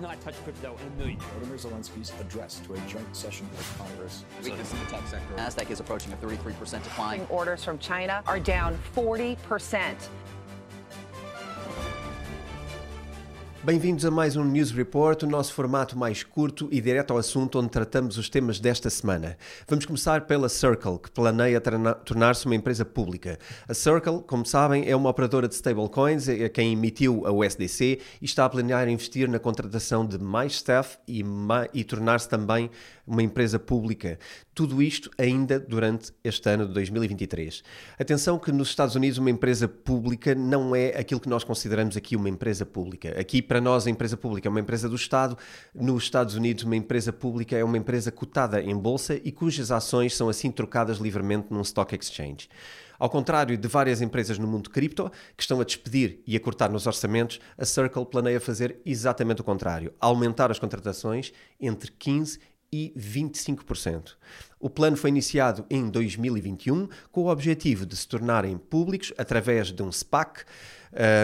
not 0.00 0.20
touch 0.20 0.34
crypto 0.44 0.76
in 0.80 0.92
a 0.92 0.96
million 0.96 1.18
years. 1.18 1.60
Volodymyr 1.64 1.70
Zelensky's 1.70 2.12
address 2.20 2.60
to 2.60 2.74
a 2.74 2.78
joint 2.88 3.14
session 3.14 3.48
of 3.58 3.78
Congress. 3.78 4.24
Weakness 4.42 4.72
in 4.72 4.78
the 4.80 4.86
tech 4.86 5.06
sector. 5.06 5.34
NASDAQ 5.36 5.70
is 5.70 5.80
approaching 5.80 6.12
a 6.12 6.16
33% 6.16 6.82
decline. 6.82 7.26
Orders 7.28 7.64
from 7.64 7.78
China 7.78 8.22
are 8.26 8.40
down 8.40 8.78
40%. 8.96 9.94
Bem-vindos 13.62 14.06
a 14.06 14.10
mais 14.10 14.36
um 14.36 14.44
News 14.44 14.70
Report, 14.70 15.22
o 15.22 15.26
nosso 15.26 15.52
formato 15.52 15.96
mais 15.96 16.22
curto 16.22 16.66
e 16.72 16.80
direto 16.80 17.10
ao 17.10 17.18
assunto 17.18 17.58
onde 17.58 17.68
tratamos 17.68 18.16
os 18.16 18.30
temas 18.30 18.58
desta 18.58 18.88
semana. 18.88 19.36
Vamos 19.68 19.84
começar 19.84 20.22
pela 20.22 20.48
Circle, 20.48 20.98
que 20.98 21.10
planeia 21.10 21.60
tornar-se 22.02 22.46
uma 22.46 22.54
empresa 22.54 22.86
pública. 22.86 23.38
A 23.68 23.74
Circle, 23.74 24.22
como 24.22 24.46
sabem, 24.46 24.88
é 24.88 24.96
uma 24.96 25.10
operadora 25.10 25.46
de 25.46 25.54
stablecoins, 25.54 26.26
é 26.26 26.48
quem 26.48 26.72
emitiu 26.72 27.26
a 27.26 27.32
USDC 27.32 28.00
e 28.22 28.24
está 28.24 28.46
a 28.46 28.48
planear 28.48 28.88
investir 28.88 29.28
na 29.28 29.38
contratação 29.38 30.06
de 30.06 30.18
mais 30.18 30.52
staff 30.52 30.96
e, 31.06 31.22
e 31.74 31.84
tornar-se 31.84 32.30
também 32.30 32.70
uma 33.10 33.22
empresa 33.24 33.58
pública. 33.58 34.18
Tudo 34.54 34.80
isto 34.80 35.10
ainda 35.18 35.58
durante 35.58 36.12
este 36.22 36.48
ano 36.48 36.66
de 36.66 36.72
2023. 36.72 37.62
Atenção 37.98 38.38
que 38.38 38.52
nos 38.52 38.68
Estados 38.68 38.94
Unidos 38.94 39.18
uma 39.18 39.30
empresa 39.30 39.66
pública 39.66 40.32
não 40.32 40.76
é 40.76 40.96
aquilo 40.96 41.20
que 41.20 41.28
nós 41.28 41.42
consideramos 41.42 41.96
aqui 41.96 42.14
uma 42.14 42.28
empresa 42.28 42.64
pública. 42.64 43.18
Aqui 43.18 43.42
para 43.42 43.60
nós 43.60 43.86
a 43.86 43.90
empresa 43.90 44.16
pública 44.16 44.46
é 44.46 44.50
uma 44.50 44.60
empresa 44.60 44.88
do 44.88 44.94
Estado, 44.94 45.36
nos 45.74 46.04
Estados 46.04 46.36
Unidos 46.36 46.62
uma 46.62 46.76
empresa 46.76 47.12
pública 47.12 47.56
é 47.56 47.64
uma 47.64 47.76
empresa 47.76 48.12
cotada 48.12 48.62
em 48.62 48.76
bolsa 48.76 49.20
e 49.24 49.32
cujas 49.32 49.72
ações 49.72 50.16
são 50.16 50.28
assim 50.28 50.50
trocadas 50.52 50.98
livremente 50.98 51.48
num 51.50 51.62
stock 51.62 51.92
exchange. 51.96 52.48
Ao 53.00 53.08
contrário 53.08 53.56
de 53.56 53.66
várias 53.66 54.02
empresas 54.02 54.38
no 54.38 54.46
mundo 54.46 54.68
cripto 54.68 55.10
que 55.34 55.42
estão 55.42 55.58
a 55.58 55.64
despedir 55.64 56.20
e 56.26 56.36
a 56.36 56.40
cortar 56.40 56.68
nos 56.68 56.86
orçamentos, 56.86 57.40
a 57.56 57.64
Circle 57.64 58.04
planeia 58.04 58.38
fazer 58.38 58.78
exatamente 58.84 59.40
o 59.40 59.44
contrário, 59.44 59.94
aumentar 59.98 60.50
as 60.50 60.58
contratações 60.58 61.32
entre 61.58 61.90
15 61.92 62.38
e 62.72 62.92
25%. 62.96 64.12
O 64.58 64.70
plano 64.70 64.96
foi 64.96 65.10
iniciado 65.10 65.64
em 65.68 65.88
2021 65.88 66.88
com 67.10 67.22
o 67.22 67.28
objetivo 67.28 67.84
de 67.84 67.96
se 67.96 68.06
tornarem 68.06 68.56
públicos 68.56 69.12
através 69.18 69.72
de 69.72 69.82
um 69.82 69.90
SPAC, 69.90 70.42
uh, 70.42 70.44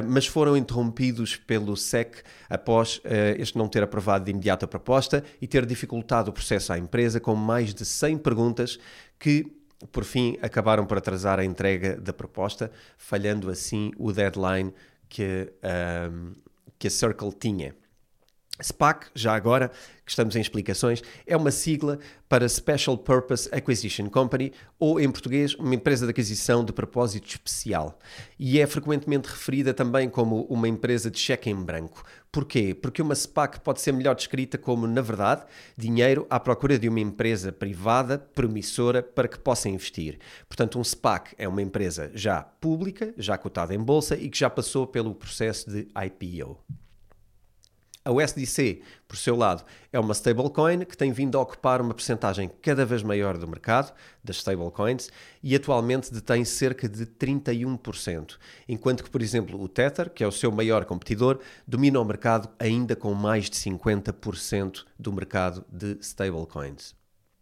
mas 0.08 0.26
foram 0.26 0.56
interrompidos 0.56 1.36
pelo 1.36 1.76
SEC 1.76 2.22
após 2.48 2.96
uh, 2.98 3.02
este 3.38 3.56
não 3.56 3.68
ter 3.68 3.82
aprovado 3.82 4.24
de 4.24 4.30
imediato 4.30 4.64
a 4.64 4.68
proposta 4.68 5.22
e 5.40 5.46
ter 5.46 5.64
dificultado 5.66 6.30
o 6.30 6.32
processo 6.32 6.72
à 6.72 6.78
empresa 6.78 7.20
com 7.20 7.34
mais 7.34 7.74
de 7.74 7.84
100 7.84 8.18
perguntas 8.18 8.78
que 9.18 9.46
por 9.92 10.04
fim 10.04 10.38
acabaram 10.40 10.86
por 10.86 10.96
atrasar 10.96 11.38
a 11.38 11.44
entrega 11.44 11.96
da 12.00 12.12
proposta, 12.12 12.70
falhando 12.96 13.50
assim 13.50 13.92
o 13.98 14.10
deadline 14.10 14.72
que, 15.08 15.52
uh, 15.58 16.34
que 16.78 16.88
a 16.88 16.90
Circle 16.90 17.32
tinha. 17.32 17.74
SPAC, 18.60 19.06
já 19.14 19.34
agora 19.34 19.70
que 20.04 20.10
estamos 20.12 20.36
em 20.36 20.40
explicações, 20.40 21.02
é 21.26 21.36
uma 21.36 21.50
sigla 21.50 21.98
para 22.28 22.48
Special 22.48 22.96
Purpose 22.96 23.48
Acquisition 23.52 24.08
Company, 24.08 24.52
ou 24.78 25.00
em 25.00 25.10
português, 25.10 25.54
uma 25.54 25.74
empresa 25.74 26.06
de 26.06 26.10
aquisição 26.10 26.64
de 26.64 26.72
propósito 26.72 27.28
especial. 27.28 27.98
E 28.38 28.60
é 28.60 28.66
frequentemente 28.66 29.28
referida 29.28 29.74
também 29.74 30.08
como 30.08 30.42
uma 30.42 30.68
empresa 30.68 31.10
de 31.10 31.18
cheque 31.18 31.50
em 31.50 31.56
branco. 31.56 32.04
Porquê? 32.30 32.72
Porque 32.74 33.02
uma 33.02 33.14
SPAC 33.14 33.60
pode 33.60 33.80
ser 33.80 33.92
melhor 33.92 34.14
descrita 34.14 34.56
como, 34.56 34.86
na 34.86 35.00
verdade, 35.00 35.44
dinheiro 35.76 36.26
à 36.30 36.38
procura 36.38 36.78
de 36.78 36.88
uma 36.88 37.00
empresa 37.00 37.50
privada 37.50 38.18
promissora 38.18 39.02
para 39.02 39.26
que 39.26 39.38
possa 39.38 39.68
investir. 39.68 40.18
Portanto, 40.48 40.78
um 40.78 40.84
SPAC 40.84 41.34
é 41.36 41.48
uma 41.48 41.62
empresa 41.62 42.10
já 42.14 42.42
pública, 42.42 43.12
já 43.16 43.36
cotada 43.36 43.74
em 43.74 43.82
bolsa 43.82 44.16
e 44.16 44.28
que 44.28 44.38
já 44.38 44.48
passou 44.48 44.86
pelo 44.86 45.14
processo 45.14 45.68
de 45.68 45.88
IPO. 46.06 46.58
A 48.06 48.12
USDC, 48.12 48.82
por 49.08 49.16
seu 49.16 49.34
lado, 49.34 49.64
é 49.92 49.98
uma 49.98 50.12
stablecoin 50.12 50.84
que 50.84 50.96
tem 50.96 51.10
vindo 51.10 51.36
a 51.36 51.40
ocupar 51.40 51.80
uma 51.80 51.92
percentagem 51.92 52.48
cada 52.62 52.86
vez 52.86 53.02
maior 53.02 53.36
do 53.36 53.48
mercado 53.48 53.92
das 54.22 54.36
stablecoins 54.36 55.10
e 55.42 55.56
atualmente 55.56 56.14
detém 56.14 56.44
cerca 56.44 56.88
de 56.88 57.04
31%, 57.04 58.38
enquanto 58.68 59.02
que, 59.02 59.10
por 59.10 59.20
exemplo, 59.20 59.60
o 59.60 59.68
Tether, 59.68 60.08
que 60.08 60.22
é 60.22 60.26
o 60.26 60.30
seu 60.30 60.52
maior 60.52 60.84
competidor, 60.84 61.40
domina 61.66 61.98
o 61.98 62.04
mercado 62.04 62.48
ainda 62.60 62.94
com 62.94 63.12
mais 63.12 63.50
de 63.50 63.56
50% 63.56 64.84
do 64.96 65.12
mercado 65.12 65.64
de 65.68 65.98
stablecoins. 66.00 66.94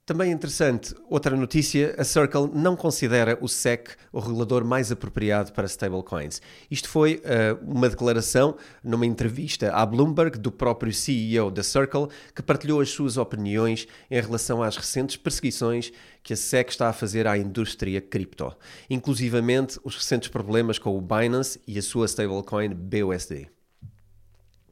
Também 0.06 0.30
interessante, 0.30 0.94
outra 1.08 1.34
notícia, 1.34 1.94
a 1.96 2.04
Circle 2.04 2.50
não 2.52 2.76
considera 2.76 3.38
o 3.40 3.48
SEC 3.48 3.96
o 4.12 4.20
regulador 4.20 4.62
mais 4.62 4.92
apropriado 4.92 5.50
para 5.54 5.64
stablecoins. 5.64 6.42
Isto 6.70 6.90
foi 6.90 7.22
uh, 7.24 7.64
uma 7.64 7.88
declaração 7.88 8.54
numa 8.82 9.06
entrevista 9.06 9.72
à 9.72 9.86
Bloomberg 9.86 10.38
do 10.38 10.52
próprio 10.52 10.92
CEO 10.92 11.50
da 11.50 11.62
Circle, 11.62 12.08
que 12.34 12.42
partilhou 12.42 12.82
as 12.82 12.90
suas 12.90 13.16
opiniões 13.16 13.88
em 14.10 14.20
relação 14.20 14.62
às 14.62 14.76
recentes 14.76 15.16
perseguições 15.16 15.90
que 16.22 16.34
a 16.34 16.36
SEC 16.36 16.68
está 16.68 16.90
a 16.90 16.92
fazer 16.92 17.26
à 17.26 17.38
indústria 17.38 17.98
cripto, 18.02 18.54
inclusivamente 18.90 19.80
os 19.82 19.96
recentes 19.96 20.28
problemas 20.28 20.78
com 20.78 20.94
o 20.98 21.00
Binance 21.00 21.58
e 21.66 21.78
a 21.78 21.82
sua 21.82 22.04
stablecoin 22.04 22.74
BUSD. 22.74 23.48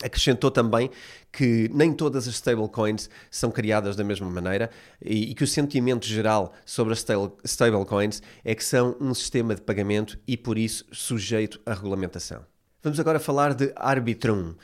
Acrescentou 0.02 0.50
também 0.50 0.90
que 1.30 1.70
nem 1.72 1.92
todas 1.92 2.28
as 2.28 2.34
stablecoins 2.34 3.08
são 3.30 3.50
criadas 3.50 3.96
da 3.96 4.04
mesma 4.04 4.28
maneira 4.28 4.70
e, 5.00 5.30
e 5.30 5.34
que 5.34 5.44
o 5.44 5.46
sentimento 5.46 6.06
geral 6.06 6.52
sobre 6.64 6.92
as 6.92 7.04
stablecoins 7.44 8.22
é 8.44 8.54
que 8.54 8.64
são 8.64 8.96
um 9.00 9.14
sistema 9.14 9.54
de 9.54 9.62
pagamento 9.62 10.18
e, 10.26 10.36
por 10.36 10.58
isso, 10.58 10.84
sujeito 10.92 11.60
à 11.64 11.74
regulamentação. 11.74 12.44
Vamos 12.82 12.98
agora 12.98 13.20
falar 13.20 13.54
de 13.54 13.72
Arbitrum. 13.76 14.54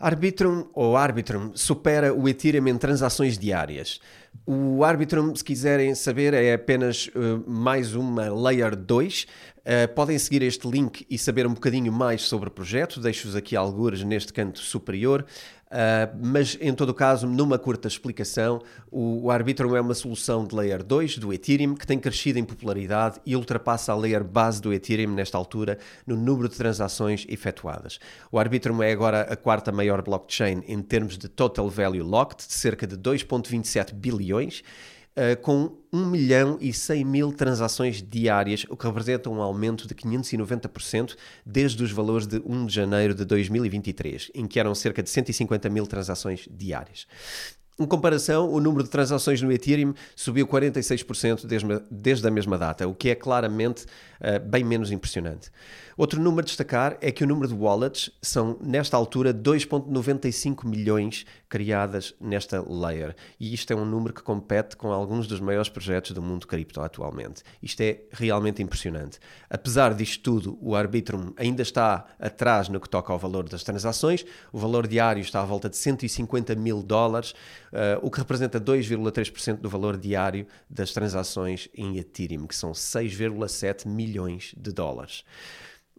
Arbitrum 0.00 0.68
ou 0.74 0.96
Arbitrum 0.96 1.50
supera 1.54 2.14
o 2.14 2.28
Ethereum 2.28 2.68
em 2.68 2.78
transações 2.78 3.36
diárias. 3.36 4.00
O 4.46 4.84
Arbitrum, 4.84 5.34
se 5.34 5.42
quiserem 5.42 5.94
saber, 5.94 6.32
é 6.34 6.54
apenas 6.54 7.08
uh, 7.08 7.42
mais 7.50 7.94
uma 7.94 8.32
Layer 8.32 8.76
2. 8.76 9.24
Uh, 9.24 9.94
podem 9.94 10.16
seguir 10.18 10.42
este 10.42 10.68
link 10.68 11.04
e 11.10 11.18
saber 11.18 11.46
um 11.46 11.52
bocadinho 11.52 11.92
mais 11.92 12.22
sobre 12.22 12.48
o 12.48 12.52
projeto. 12.52 13.00
Deixo-vos 13.00 13.34
aqui 13.34 13.56
algures 13.56 14.04
neste 14.04 14.32
canto 14.32 14.60
superior. 14.60 15.26
Uh, 15.68 16.16
mas, 16.22 16.56
em 16.60 16.72
todo 16.72 16.94
caso, 16.94 17.26
numa 17.26 17.58
curta 17.58 17.86
explicação, 17.88 18.62
o, 18.90 19.24
o 19.24 19.30
Arbitrum 19.30 19.76
é 19.76 19.80
uma 19.80 19.94
solução 19.94 20.46
de 20.46 20.54
Layer 20.54 20.82
2 20.82 21.18
do 21.18 21.32
Ethereum 21.32 21.74
que 21.74 21.86
tem 21.86 21.98
crescido 21.98 22.38
em 22.38 22.44
popularidade 22.44 23.20
e 23.26 23.36
ultrapassa 23.36 23.92
a 23.92 23.96
layer 23.96 24.24
base 24.24 24.62
do 24.62 24.72
Ethereum 24.72 25.12
nesta 25.12 25.36
altura 25.36 25.78
no 26.06 26.16
número 26.16 26.48
de 26.48 26.56
transações 26.56 27.26
efetuadas. 27.28 27.98
O 28.32 28.38
Arbitrum 28.38 28.82
é 28.82 28.90
agora 28.90 29.22
a 29.22 29.36
quarta 29.36 29.70
maior 29.70 30.00
blockchain 30.00 30.62
em 30.66 30.80
termos 30.80 31.18
de 31.18 31.28
total 31.28 31.68
value 31.68 32.02
locked, 32.02 32.46
de 32.46 32.54
cerca 32.54 32.86
de 32.86 32.96
2,27 32.96 33.92
bilhões 33.92 34.62
uh, 35.18 35.40
com 35.42 35.76
1 35.92 36.06
milhão 36.06 36.58
e 36.60 36.72
100 36.72 37.04
mil 37.04 37.32
transações 37.32 38.02
diárias, 38.02 38.64
o 38.68 38.76
que 38.76 38.86
representa 38.86 39.28
um 39.28 39.42
aumento 39.42 39.88
de 39.88 39.94
590% 39.94 41.16
desde 41.44 41.82
os 41.82 41.90
valores 41.90 42.26
de 42.26 42.40
1 42.44 42.66
de 42.66 42.74
janeiro 42.74 43.14
de 43.14 43.24
2023, 43.24 44.30
em 44.34 44.46
que 44.46 44.60
eram 44.60 44.74
cerca 44.74 45.02
de 45.02 45.10
150 45.10 45.68
mil 45.68 45.86
transações 45.86 46.48
diárias. 46.50 47.06
Em 47.80 47.86
comparação, 47.86 48.50
o 48.50 48.60
número 48.60 48.82
de 48.82 48.90
transações 48.90 49.40
no 49.40 49.52
Ethereum 49.52 49.94
subiu 50.16 50.48
46% 50.48 51.46
desde, 51.88 52.26
a 52.26 52.30
mesma 52.30 52.58
data, 52.58 52.88
o 52.88 52.94
que 52.94 53.08
é 53.08 53.14
claramente 53.14 53.84
uh, 54.20 54.40
bem 54.44 54.64
menos 54.64 54.90
impressionante. 54.90 55.48
Outro 55.96 56.20
número 56.20 56.42
a 56.42 56.44
destacar 56.44 56.96
é 57.00 57.10
que 57.10 57.24
o 57.24 57.26
número 57.26 57.48
de 57.48 57.54
wallets 57.54 58.08
são, 58.22 58.56
nesta 58.60 58.96
altura, 58.96 59.34
2,95 59.34 60.64
milhões 60.64 61.26
criadas 61.48 62.14
nesta 62.20 62.62
layer. 62.62 63.16
E 63.40 63.52
isto 63.52 63.72
é 63.72 63.76
um 63.76 63.84
número 63.84 64.14
que 64.14 64.22
compete 64.22 64.76
com 64.76 64.92
alguns 64.92 65.26
dos 65.26 65.40
maiores 65.40 65.68
projetos 65.68 66.12
do 66.12 66.22
mundo 66.22 66.46
cripto 66.46 66.80
atualmente. 66.80 67.42
Isto 67.60 67.80
é 67.80 68.02
realmente 68.12 68.62
impressionante. 68.62 69.18
Apesar 69.50 69.92
disto 69.92 70.22
tudo, 70.22 70.58
o 70.60 70.76
Arbitrum 70.76 71.32
ainda 71.36 71.62
está 71.62 72.06
atrás 72.20 72.68
no 72.68 72.78
que 72.78 72.88
toca 72.88 73.12
ao 73.12 73.18
valor 73.18 73.48
das 73.48 73.64
transações. 73.64 74.24
O 74.52 74.58
valor 74.58 74.86
diário 74.86 75.20
está 75.20 75.40
à 75.40 75.44
volta 75.44 75.68
de 75.68 75.76
150 75.76 76.54
mil 76.54 76.80
dólares, 76.80 77.34
uh, 77.72 77.98
o 78.02 78.10
que 78.10 78.18
representa 78.18 78.60
2,3% 78.60 79.58
do 79.58 79.68
valor 79.68 79.96
diário 79.96 80.46
das 80.68 80.92
transações 80.92 81.68
em 81.74 81.98
Ethereum, 81.98 82.46
que 82.46 82.54
são 82.54 82.72
6,7 82.72 83.86
milhões 83.86 84.54
de 84.56 84.72
dólares. 84.72 85.24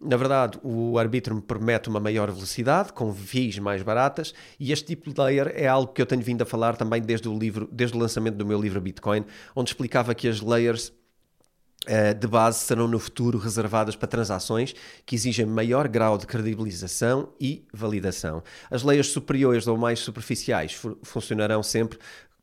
Na 0.02 0.16
verdade, 0.16 0.58
o 0.62 0.98
Arbitrum 0.98 1.42
promete 1.42 1.90
uma 1.90 2.00
maior 2.00 2.30
velocidade, 2.30 2.90
com 2.90 3.12
fees 3.12 3.58
mais 3.58 3.82
baratas, 3.82 4.32
e 4.58 4.72
este 4.72 4.86
tipo 4.86 5.12
de 5.12 5.20
layer 5.20 5.52
é 5.54 5.66
algo 5.66 5.92
que 5.92 6.00
eu 6.00 6.06
tenho 6.06 6.22
vindo 6.22 6.40
a 6.40 6.46
falar 6.46 6.74
também 6.74 7.02
desde 7.02 7.28
o, 7.28 7.38
livro, 7.38 7.68
desde 7.70 7.94
o 7.94 8.00
lançamento 8.00 8.36
do 8.36 8.46
meu 8.46 8.58
livro 8.58 8.80
Bitcoin, 8.80 9.26
onde 9.54 9.68
explicava 9.68 10.14
que 10.14 10.26
as 10.26 10.40
layers 10.40 10.90
de 12.18 12.26
base 12.26 12.58
serão 12.58 12.86
no 12.86 12.98
futuro 12.98 13.38
reservadas 13.38 13.96
para 13.96 14.06
transações 14.06 14.74
que 15.06 15.14
exigem 15.14 15.46
maior 15.46 15.88
grau 15.88 16.18
de 16.18 16.26
credibilização 16.26 17.30
e 17.40 17.64
validação. 17.72 18.42
As 18.70 18.82
layers 18.82 19.08
superiores 19.08 19.66
ou 19.66 19.78
mais 19.78 19.98
superficiais 20.00 20.78
funcionarão 21.02 21.62
sempre 21.62 21.98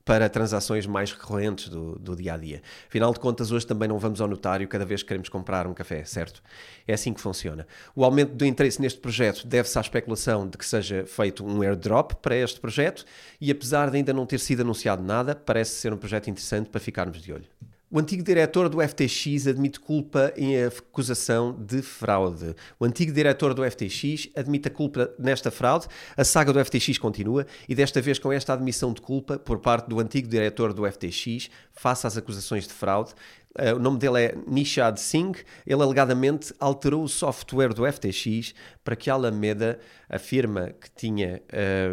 para 0.08 0.30
transações 0.30 0.88
mais 0.88 1.12
recorrentes 1.12 1.68
do, 1.68 2.00
do 2.00 2.16
dia 2.16 2.34
a 2.34 2.38
dia. 2.38 2.62
Afinal 2.88 3.14
de 3.14 3.20
contas, 3.20 3.52
hoje 3.52 3.68
também 3.68 3.90
não 3.90 4.00
vamos 4.00 4.22
ao 4.22 4.28
notário 4.28 4.66
cada 4.66 4.86
vez 4.86 5.04
que 5.04 5.10
queremos 5.10 5.28
comprar 5.28 5.68
um 5.68 5.74
café, 5.74 6.06
certo? 6.06 6.42
É 6.88 6.94
assim 6.94 7.14
que 7.14 7.20
funciona. 7.20 7.68
O 7.94 8.06
aumento 8.06 8.34
do 8.34 8.46
interesse 8.46 8.82
neste 8.82 9.02
projeto 9.02 9.46
deve-se 9.46 9.78
à 9.78 9.82
especulação 9.82 10.48
de 10.48 10.58
que 10.58 10.66
seja 10.66 11.06
feito 11.06 11.46
um 11.46 11.62
airdrop 11.62 12.14
para 12.22 12.38
este 12.38 12.58
projeto 12.58 13.04
e, 13.40 13.52
apesar 13.52 13.92
de 13.92 13.98
ainda 13.98 14.14
não 14.14 14.26
ter 14.26 14.40
sido 14.40 14.62
anunciado 14.62 15.04
nada, 15.04 15.36
parece 15.36 15.72
ser 15.72 15.92
um 15.92 15.98
projeto 15.98 16.30
interessante 16.30 16.70
para 16.70 16.80
ficarmos 16.80 17.22
de 17.22 17.34
olho. 17.34 17.46
O 17.90 18.00
antigo 18.00 18.22
diretor 18.22 18.68
do 18.68 18.86
FTX 18.86 19.48
admite 19.48 19.80
culpa 19.80 20.34
em 20.36 20.62
acusação 20.62 21.54
de 21.58 21.82
fraude. 21.82 22.54
O 22.78 22.84
antigo 22.84 23.14
diretor 23.14 23.54
do 23.54 23.64
FTX 23.64 24.28
admite 24.36 24.68
a 24.68 24.72
culpa 24.72 25.10
nesta 25.18 25.50
fraude. 25.50 25.88
A 26.18 26.26
saga 26.26 26.52
do 26.52 26.64
FTX 26.64 26.98
continua 26.98 27.48
e 27.68 27.74
desta 27.74 28.02
vez 28.02 28.20
com 28.20 28.30
esta 28.30 28.52
admissão 28.52 28.92
de 28.92 29.00
culpa 29.00 29.40
por 29.40 29.60
parte 29.60 29.88
do 29.88 30.02
antigo 30.02 30.28
diretor 30.28 30.74
do 30.74 30.86
FTX 30.86 31.50
face 31.72 32.06
às 32.06 32.18
acusações 32.18 32.68
de 32.68 32.74
fraude. 32.74 33.14
Uh, 33.58 33.76
o 33.76 33.80
nome 33.80 33.98
dele 33.98 34.22
é 34.22 34.38
Nishad 34.48 35.00
Singh. 35.00 35.38
Ele 35.66 35.82
alegadamente 35.82 36.54
alterou 36.60 37.04
o 37.04 37.08
software 37.08 37.74
do 37.74 37.92
FTX 37.92 38.54
para 38.84 38.96
que 38.96 39.10
a 39.10 39.16
Alameda, 39.16 39.80
a 40.08 40.20
firma 40.20 40.72
que 40.80 40.92
tinha, 40.92 41.42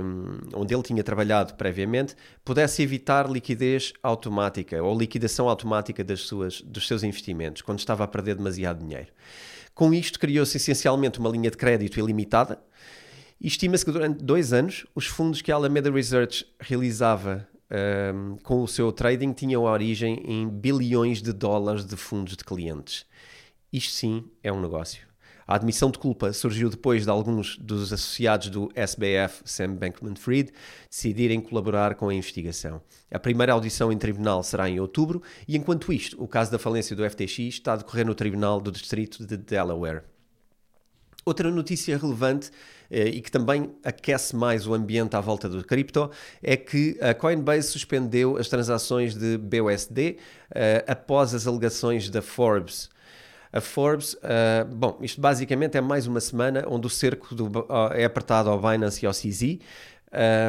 um, 0.03 0.61
onde 0.61 0.75
ele 0.75 0.83
tinha 0.83 1.03
trabalhado 1.03 1.55
previamente, 1.55 2.15
pudesse 2.45 2.83
evitar 2.83 3.29
liquidez 3.31 3.93
automática 4.03 4.83
ou 4.83 4.97
liquidação 4.97 5.49
automática 5.49 6.05
das 6.05 6.21
suas, 6.21 6.61
dos 6.61 6.87
seus 6.87 7.03
investimentos 7.03 7.63
quando 7.63 7.79
estava 7.79 8.05
a 8.05 8.09
perder 8.09 8.37
demasiado 8.37 8.85
dinheiro. 8.85 9.09
Com 9.75 9.93
isto, 9.93 10.21
criou-se 10.21 10.57
essencialmente 10.57 11.19
uma 11.19 11.31
linha 11.31 11.51
de 11.51 11.57
crédito 11.57 11.99
ilimitada. 11.99 12.63
Estima-se 13.41 13.85
que 13.85 13.91
durante 13.91 14.23
dois 14.23 14.53
anos 14.53 14.87
os 14.95 15.07
fundos 15.07 15.43
que 15.43 15.51
a 15.51 15.57
Alameda 15.57 15.91
Research 15.91 16.47
realizava 16.61 17.49
um, 17.75 18.37
com 18.43 18.63
o 18.63 18.69
seu 18.69 18.93
trading 18.93 19.33
tinham 19.33 19.65
origem 19.65 20.23
em 20.25 20.49
bilhões 20.49 21.21
de 21.21 21.33
dólares 21.33 21.85
de 21.85 21.97
fundos 21.97 22.37
de 22.37 22.45
clientes. 22.45 23.05
Isto 23.73 23.93
sim 23.93 24.25
é 24.43 24.53
um 24.53 24.61
negócio. 24.61 25.05
A 25.47 25.57
admissão 25.57 25.91
de 25.91 25.99
culpa 25.99 26.33
surgiu 26.33 26.71
depois 26.71 27.05
de 27.05 27.11
alguns 27.11 27.59
dos 27.59 27.93
associados 27.93 28.49
do 28.49 28.71
SBF, 28.75 29.43
Sam 29.45 29.75
Bankman-Fried, 29.75 30.53
decidirem 30.89 31.41
colaborar 31.41 31.97
com 31.97 32.09
a 32.09 32.15
investigação. 32.15 32.81
A 33.11 33.19
primeira 33.19 33.53
audição 33.53 33.93
em 33.93 33.99
tribunal 33.99 34.43
será 34.43 34.71
em 34.71 34.81
outubro 34.81 35.23
e, 35.47 35.57
enquanto 35.57 35.93
isto, 35.93 36.23
o 36.23 36.27
caso 36.27 36.51
da 36.51 36.59
falência 36.59 36.97
do 36.97 37.09
FTX 37.09 37.39
está 37.41 37.75
a 37.75 37.77
decorrer 37.77 38.07
no 38.07 38.15
Tribunal 38.15 38.59
do 38.59 38.73
Distrito 38.73 39.27
de 39.27 39.37
Delaware. 39.37 40.14
Outra 41.25 41.51
notícia 41.51 41.97
relevante 41.97 42.51
eh, 42.91 43.09
e 43.09 43.21
que 43.21 43.31
também 43.31 43.71
aquece 43.83 44.37
mais 44.37 44.67
o 44.67 44.75
ambiente 44.75 45.17
à 45.17 45.21
volta 45.21 45.49
do 45.49 45.65
cripto 45.65 46.11
é 46.43 46.57
que 46.57 46.99
a 47.01 47.15
Coinbase 47.15 47.69
suspendeu 47.69 48.37
as 48.37 48.49
transações 48.49 49.15
de 49.15 49.39
BUSD 49.39 50.19
eh, 50.51 50.85
após 50.87 51.35
as 51.35 51.47
alegações 51.47 52.11
da 52.11 52.21
Forbes. 52.21 52.91
A 53.55 53.61
Forbes, 53.61 54.15
uh, 54.15 54.65
bom, 54.75 54.99
isto 55.01 55.21
basicamente 55.21 55.79
é 55.79 55.81
mais 55.81 56.09
uma 56.09 56.21
semana 56.21 56.65
onde 56.67 56.89
o 56.89 56.91
cerco 56.91 57.37
do, 57.37 57.47
uh, 57.47 57.93
é 57.93 58.05
apertado 58.05 58.51
ao 58.51 58.61
Binance 58.61 59.05
e 59.05 59.07
ao 59.07 59.13
CZ, 59.13 59.61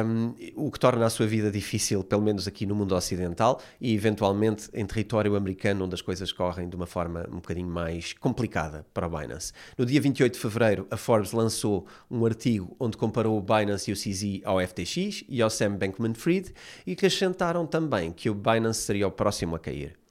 um, 0.04 0.34
o 0.54 0.70
que 0.70 0.78
torna 0.78 1.06
a 1.06 1.10
sua 1.10 1.26
vida 1.26 1.50
difícil, 1.50 2.04
pelo 2.04 2.22
menos 2.22 2.46
aqui 2.46 2.66
no 2.66 2.74
mundo 2.74 2.94
ocidental 2.94 3.60
e 3.80 3.94
eventualmente 3.94 4.68
em 4.72 4.84
território 4.86 5.34
americano, 5.34 5.84
onde 5.84 5.94
as 5.94 6.02
coisas 6.02 6.32
correm 6.32 6.68
de 6.68 6.76
uma 6.76 6.86
forma 6.86 7.26
um 7.30 7.36
bocadinho 7.36 7.68
mais 7.68 8.12
complicada 8.12 8.86
para 8.92 9.06
o 9.06 9.10
Binance. 9.10 9.52
No 9.76 9.84
dia 9.84 10.00
28 10.00 10.34
de 10.34 10.38
fevereiro, 10.38 10.86
a 10.90 10.96
Forbes 10.96 11.32
lançou 11.32 11.86
um 12.10 12.24
artigo 12.24 12.76
onde 12.78 12.96
comparou 12.96 13.38
o 13.38 13.42
Binance 13.42 13.90
e 13.90 13.92
o 13.92 13.96
CZ 13.96 14.42
ao 14.44 14.60
FTX 14.60 15.24
e 15.28 15.42
ao 15.42 15.50
Sam 15.50 15.76
Bankman-Fried 15.76 16.52
e 16.86 16.94
que 16.94 17.06
acrescentaram 17.06 17.66
também 17.66 18.12
que 18.12 18.28
o 18.28 18.34
Binance 18.34 18.82
seria 18.82 19.06
o 19.06 19.10
próximo 19.10 19.56
a 19.56 19.58
cair. 19.58 20.05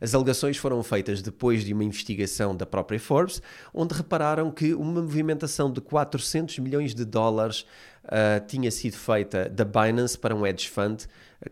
As 0.00 0.14
alegações 0.14 0.56
foram 0.56 0.82
feitas 0.82 1.22
depois 1.22 1.64
de 1.64 1.72
uma 1.72 1.84
investigação 1.84 2.54
da 2.54 2.66
própria 2.66 2.98
Forbes, 3.00 3.40
onde 3.72 3.94
repararam 3.94 4.50
que 4.50 4.74
uma 4.74 5.02
movimentação 5.02 5.72
de 5.72 5.80
400 5.80 6.58
milhões 6.58 6.94
de 6.94 7.04
dólares 7.04 7.66
uh, 8.04 8.44
tinha 8.46 8.70
sido 8.70 8.96
feita 8.96 9.48
da 9.48 9.64
Binance 9.64 10.18
para 10.18 10.34
um 10.34 10.46
hedge 10.46 10.68
fund, 10.68 11.04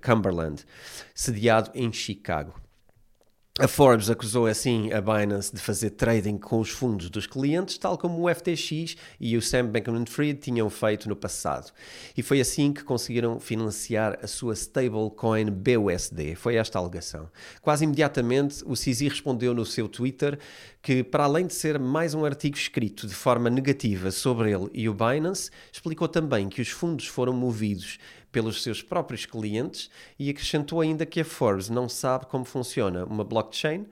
Cumberland, 0.02 0.64
sediado 1.14 1.70
em 1.75 1.93
Chicago. 1.93 2.63
A 3.61 3.69
Forbes 3.69 4.11
acusou 4.11 4.47
assim 4.47 4.93
a 4.93 5.01
Binance 5.01 5.55
de 5.55 5.61
fazer 5.61 5.91
trading 5.91 6.39
com 6.39 6.59
os 6.59 6.71
fundos 6.71 7.09
dos 7.09 7.25
clientes, 7.25 7.79
tal 7.79 7.97
como 7.97 8.21
o 8.21 8.35
FTX 8.35 8.97
e 9.21 9.37
o 9.37 9.41
Sam 9.41 9.67
Bankman-Fried 9.67 10.41
tinham 10.41 10.69
feito 10.69 11.09
no 11.09 11.15
passado. 11.15 11.71
E 12.17 12.23
foi 12.23 12.41
assim 12.41 12.73
que 12.73 12.83
conseguiram 12.83 13.39
financiar 13.39 14.19
a 14.21 14.27
sua 14.27 14.55
stablecoin 14.55 15.53
BUSD. 15.53 16.35
Foi 16.35 16.56
esta 16.56 16.81
a 16.81 16.83
alegação. 16.83 17.31
Quase 17.62 17.85
imediatamente, 17.85 18.65
o 18.67 18.73
CZ 18.73 19.03
respondeu 19.03 19.55
no 19.55 19.65
seu 19.65 19.87
Twitter 19.87 20.37
que, 20.83 21.05
para 21.05 21.23
além 21.23 21.47
de 21.47 21.55
ser 21.55 21.79
mais 21.79 22.12
um 22.12 22.25
artigo 22.25 22.56
escrito 22.56 23.06
de 23.06 23.15
forma 23.15 23.49
negativa 23.49 24.11
sobre 24.11 24.51
ele 24.51 24.69
e 24.75 24.89
o 24.89 24.95
Binance, 24.95 25.49
explicou 25.73 26.09
também 26.09 26.49
que 26.49 26.61
os 26.61 26.71
fundos 26.71 27.06
foram 27.06 27.33
movidos 27.33 28.01
pelos 28.34 28.64
seus 28.64 28.82
próprios 28.82 29.25
clientes 29.25 29.88
e 30.19 30.28
acrescentou 30.28 30.81
ainda 30.81 31.06
que 31.06 31.20
a 31.20 31.25
Forbes 31.25 31.70
não 31.70 31.88
sabe 31.88 32.26
como 32.26 32.44
funciona 32.44 33.04
uma 33.04 33.22
blockchain 33.22 33.86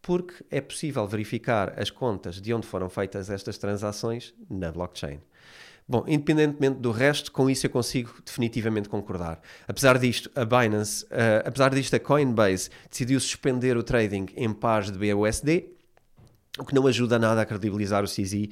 porque 0.00 0.44
é 0.52 0.60
possível 0.60 1.04
verificar 1.04 1.74
as 1.76 1.90
contas 1.90 2.40
de 2.40 2.54
onde 2.54 2.64
foram 2.64 2.88
feitas 2.88 3.28
estas 3.28 3.58
transações 3.58 4.32
na 4.48 4.70
blockchain. 4.70 5.18
Bom, 5.88 6.04
independentemente 6.06 6.78
do 6.78 6.92
resto, 6.92 7.32
com 7.32 7.50
isso 7.50 7.66
eu 7.66 7.70
consigo 7.70 8.14
definitivamente 8.24 8.88
concordar. 8.88 9.40
Apesar 9.66 9.98
disto, 9.98 10.30
a 10.36 10.44
Binance, 10.44 11.04
uh, 11.06 11.42
apesar 11.44 11.74
disto, 11.74 11.96
a 11.96 11.98
Coinbase 11.98 12.70
decidiu 12.88 13.18
suspender 13.18 13.76
o 13.76 13.82
trading 13.82 14.26
em 14.36 14.52
pares 14.52 14.92
de 14.92 14.98
BUSD 14.98 15.77
o 16.58 16.64
que 16.64 16.74
não 16.74 16.86
ajuda 16.86 17.18
nada 17.18 17.40
a 17.40 17.46
credibilizar 17.46 18.02
o 18.02 18.06
CZ 18.06 18.32
uh, 18.34 18.48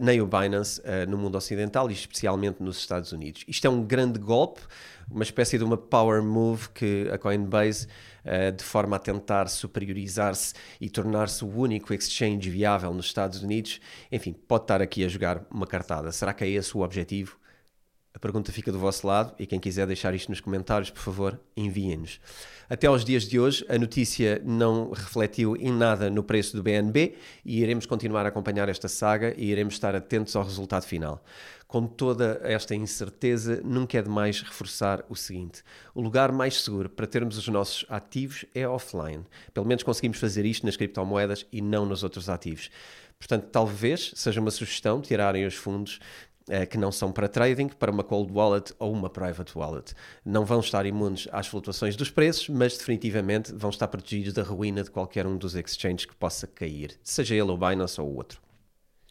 nem 0.00 0.20
o 0.20 0.26
Binance 0.26 0.80
uh, 0.80 1.08
no 1.08 1.18
mundo 1.18 1.36
ocidental 1.36 1.90
e 1.90 1.94
especialmente 1.94 2.62
nos 2.62 2.78
Estados 2.78 3.12
Unidos. 3.12 3.44
Isto 3.48 3.66
é 3.66 3.70
um 3.70 3.82
grande 3.82 4.18
golpe, 4.18 4.60
uma 5.10 5.22
espécie 5.22 5.58
de 5.58 5.64
uma 5.64 5.76
power 5.76 6.22
move 6.22 6.68
que 6.70 7.08
a 7.12 7.18
Coinbase, 7.18 7.86
uh, 8.24 8.52
de 8.52 8.62
forma 8.62 8.96
a 8.96 8.98
tentar 8.98 9.48
superiorizar-se 9.48 10.54
e 10.80 10.88
tornar-se 10.88 11.44
o 11.44 11.48
único 11.48 11.92
exchange 11.92 12.48
viável 12.48 12.94
nos 12.94 13.06
Estados 13.06 13.42
Unidos, 13.42 13.80
enfim, 14.10 14.32
pode 14.32 14.64
estar 14.64 14.80
aqui 14.80 15.04
a 15.04 15.08
jogar 15.08 15.42
uma 15.50 15.66
cartada. 15.66 16.12
Será 16.12 16.32
que 16.32 16.44
é 16.44 16.48
esse 16.48 16.76
o 16.76 16.80
objetivo? 16.80 17.40
A 18.12 18.18
pergunta 18.18 18.50
fica 18.50 18.72
do 18.72 18.78
vosso 18.78 19.06
lado 19.06 19.32
e 19.38 19.46
quem 19.46 19.60
quiser 19.60 19.86
deixar 19.86 20.12
isto 20.14 20.30
nos 20.30 20.40
comentários, 20.40 20.90
por 20.90 21.00
favor, 21.00 21.40
enviem-nos. 21.56 22.20
Até 22.68 22.88
aos 22.88 23.04
dias 23.04 23.22
de 23.22 23.38
hoje, 23.38 23.64
a 23.68 23.78
notícia 23.78 24.42
não 24.44 24.90
refletiu 24.90 25.56
em 25.56 25.72
nada 25.72 26.10
no 26.10 26.24
preço 26.24 26.56
do 26.56 26.62
BNB 26.62 27.14
e 27.44 27.60
iremos 27.60 27.86
continuar 27.86 28.26
a 28.26 28.28
acompanhar 28.28 28.68
esta 28.68 28.88
saga 28.88 29.32
e 29.36 29.50
iremos 29.50 29.74
estar 29.74 29.94
atentos 29.94 30.34
ao 30.34 30.42
resultado 30.42 30.84
final. 30.84 31.22
Com 31.68 31.86
toda 31.86 32.40
esta 32.42 32.74
incerteza, 32.74 33.60
nunca 33.64 33.96
é 33.96 34.02
demais 34.02 34.42
reforçar 34.42 35.04
o 35.08 35.14
seguinte: 35.14 35.62
o 35.94 36.00
lugar 36.00 36.32
mais 36.32 36.62
seguro 36.62 36.88
para 36.88 37.06
termos 37.06 37.38
os 37.38 37.46
nossos 37.46 37.86
ativos 37.88 38.44
é 38.52 38.66
offline. 38.66 39.24
Pelo 39.54 39.66
menos 39.66 39.84
conseguimos 39.84 40.18
fazer 40.18 40.44
isto 40.44 40.66
nas 40.66 40.76
criptomoedas 40.76 41.46
e 41.52 41.62
não 41.62 41.86
nos 41.86 42.02
outros 42.02 42.28
ativos. 42.28 42.70
Portanto, 43.20 43.48
talvez 43.52 44.12
seja 44.16 44.40
uma 44.40 44.50
sugestão 44.50 45.00
tirarem 45.00 45.44
os 45.44 45.54
fundos 45.54 46.00
que 46.68 46.78
não 46.78 46.90
são 46.90 47.12
para 47.12 47.28
trading, 47.28 47.68
para 47.68 47.90
uma 47.90 48.02
cold 48.02 48.32
wallet 48.32 48.74
ou 48.78 48.92
uma 48.92 49.08
private 49.08 49.56
wallet. 49.56 49.94
Não 50.24 50.44
vão 50.44 50.60
estar 50.60 50.86
imunes 50.86 51.28
às 51.32 51.46
flutuações 51.46 51.96
dos 51.96 52.10
preços, 52.10 52.48
mas 52.48 52.76
definitivamente 52.76 53.52
vão 53.54 53.70
estar 53.70 53.88
protegidos 53.88 54.32
da 54.32 54.42
ruína 54.42 54.82
de 54.82 54.90
qualquer 54.90 55.26
um 55.26 55.36
dos 55.36 55.54
exchanges 55.54 56.04
que 56.04 56.14
possa 56.16 56.46
cair, 56.46 56.98
seja 57.02 57.34
ele 57.34 57.50
o 57.50 57.56
Binance 57.56 58.00
ou 58.00 58.08
o 58.08 58.16
outro. 58.16 58.40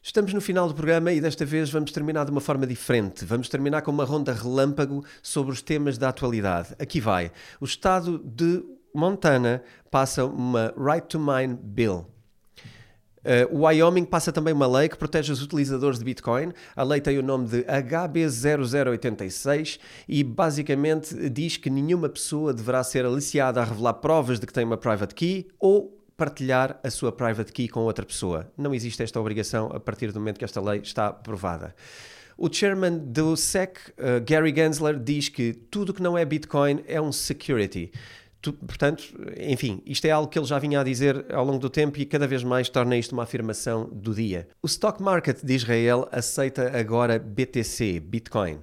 Estamos 0.01 0.33
no 0.33 0.39
final 0.39 0.67
do 0.67 0.73
programa 0.73 1.11
e 1.11 1.19
desta 1.19 1.45
vez 1.45 1.69
vamos 1.69 1.91
terminar 1.91 2.23
de 2.25 2.31
uma 2.31 2.39
forma 2.39 2.65
diferente. 2.65 3.25
Vamos 3.25 3.49
terminar 3.49 3.81
com 3.81 3.91
uma 3.91 4.05
ronda 4.05 4.33
relâmpago 4.33 5.03
sobre 5.21 5.51
os 5.51 5.61
temas 5.61 5.97
da 5.97 6.09
atualidade. 6.09 6.73
Aqui 6.79 7.01
vai. 7.01 7.31
O 7.59 7.65
estado 7.65 8.17
de 8.17 8.63
Montana 8.95 9.61
passa 9.91 10.25
uma 10.25 10.73
Right 10.77 11.07
to 11.07 11.19
Mine 11.19 11.59
Bill. 11.61 12.07
Uh, 13.19 13.55
o 13.55 13.65
Wyoming 13.65 14.05
passa 14.05 14.31
também 14.31 14.53
uma 14.53 14.67
lei 14.67 14.87
que 14.87 14.97
protege 14.97 15.31
os 15.31 15.41
utilizadores 15.41 15.99
de 15.99 16.05
Bitcoin. 16.05 16.51
A 16.75 16.83
lei 16.83 17.01
tem 17.01 17.17
o 17.17 17.23
nome 17.23 17.47
de 17.47 17.63
HB0086 17.63 19.79
e 20.07 20.23
basicamente 20.23 21.29
diz 21.29 21.57
que 21.57 21.69
nenhuma 21.69 22.09
pessoa 22.09 22.53
deverá 22.53 22.83
ser 22.83 23.05
aliciada 23.05 23.61
a 23.61 23.63
revelar 23.63 23.95
provas 23.95 24.39
de 24.39 24.47
que 24.47 24.53
tem 24.53 24.63
uma 24.63 24.77
private 24.77 25.13
key 25.13 25.47
ou 25.59 25.97
partilhar 26.15 26.79
a 26.83 26.89
sua 26.89 27.11
private 27.11 27.51
key 27.51 27.67
com 27.67 27.81
outra 27.81 28.05
pessoa. 28.05 28.51
Não 28.57 28.73
existe 28.73 29.01
esta 29.01 29.19
obrigação 29.19 29.71
a 29.73 29.79
partir 29.79 30.11
do 30.11 30.19
momento 30.19 30.37
que 30.37 30.45
esta 30.45 30.61
lei 30.61 30.81
está 30.81 31.07
aprovada. 31.07 31.75
O 32.37 32.51
chairman 32.51 32.99
do 32.99 33.35
SEC, 33.35 33.77
uh, 33.97 34.23
Gary 34.25 34.53
Gensler, 34.55 34.97
diz 34.97 35.27
que 35.27 35.53
tudo 35.53 35.93
que 35.93 36.01
não 36.01 36.17
é 36.17 36.23
Bitcoin 36.23 36.81
é 36.87 37.01
um 37.01 37.11
security. 37.11 37.91
Tu, 38.41 38.53
portanto, 38.53 39.03
enfim, 39.37 39.81
isto 39.85 40.05
é 40.05 40.11
algo 40.11 40.29
que 40.29 40.39
ele 40.39 40.45
já 40.45 40.57
vinha 40.59 40.79
a 40.79 40.83
dizer 40.83 41.25
ao 41.33 41.43
longo 41.43 41.59
do 41.59 41.69
tempo 41.69 41.99
e 41.99 42.05
cada 42.05 42.25
vez 42.25 42.43
mais 42.43 42.69
torna 42.69 42.95
isto 42.95 43.11
uma 43.11 43.23
afirmação 43.23 43.89
do 43.91 44.13
dia. 44.13 44.47
O 44.61 44.67
stock 44.67 45.03
market 45.03 45.43
de 45.43 45.53
Israel 45.53 46.07
aceita 46.11 46.77
agora 46.77 47.19
BTC, 47.19 47.99
Bitcoin. 47.99 48.59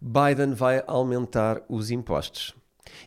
Biden 0.00 0.54
vai 0.54 0.82
aumentar 0.86 1.62
os 1.68 1.90
impostos. 1.90 2.54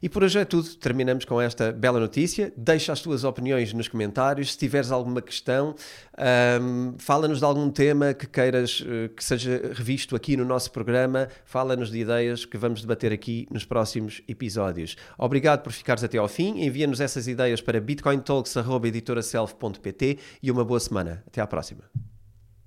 E 0.01 0.09
por 0.09 0.23
hoje 0.23 0.39
é 0.39 0.45
tudo. 0.45 0.67
Terminamos 0.75 1.25
com 1.25 1.41
esta 1.41 1.71
bela 1.71 1.99
notícia. 1.99 2.53
Deixa 2.55 2.93
as 2.93 3.01
tuas 3.01 3.23
opiniões 3.23 3.73
nos 3.73 3.87
comentários. 3.87 4.51
Se 4.51 4.57
tiveres 4.57 4.91
alguma 4.91 5.21
questão, 5.21 5.75
um, 6.61 6.95
fala-nos 6.97 7.39
de 7.39 7.45
algum 7.45 7.69
tema 7.69 8.13
que 8.13 8.27
queiras 8.27 8.81
uh, 8.81 9.09
que 9.15 9.23
seja 9.23 9.71
revisto 9.73 10.15
aqui 10.15 10.37
no 10.37 10.45
nosso 10.45 10.71
programa. 10.71 11.27
Fala-nos 11.45 11.91
de 11.91 11.99
ideias 11.99 12.45
que 12.45 12.57
vamos 12.57 12.81
debater 12.81 13.11
aqui 13.11 13.47
nos 13.51 13.65
próximos 13.65 14.21
episódios. 14.27 14.95
Obrigado 15.17 15.61
por 15.61 15.71
ficares 15.71 16.03
até 16.03 16.17
ao 16.17 16.27
fim. 16.27 16.63
Envia-nos 16.63 16.99
essas 16.99 17.27
ideias 17.27 17.61
para 17.61 17.79
bitcointalks.editoraself.pt 17.79 20.17
e 20.41 20.51
uma 20.51 20.65
boa 20.65 20.79
semana. 20.79 21.23
Até 21.27 21.41
à 21.41 21.47
próxima. 21.47 22.14